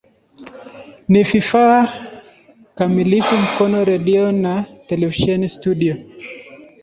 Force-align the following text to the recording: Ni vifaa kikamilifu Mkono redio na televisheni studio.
Ni 1.07 1.23
vifaa 1.23 1.87
kikamilifu 2.65 3.35
Mkono 3.35 3.83
redio 3.85 4.31
na 4.31 4.63
televisheni 4.87 5.49
studio. 5.49 5.95